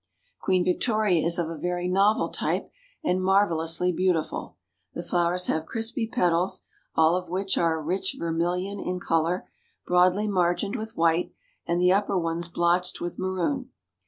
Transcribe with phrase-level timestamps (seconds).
[0.39, 2.71] Queen Victoria is of a very novel type
[3.03, 4.57] and marvelously beautiful.
[4.95, 6.61] The flowers have crispy petals,
[6.95, 9.47] all of which are a rich vermilion in color,
[9.85, 11.33] broadly margined with white,
[11.67, 13.69] and the upper ones blotched with maroon.